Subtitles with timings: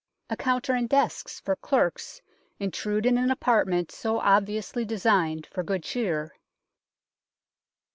[0.31, 2.23] A counter and desks for clerks
[2.59, 6.33] intrude in an apartment so obviously designed for good cheer.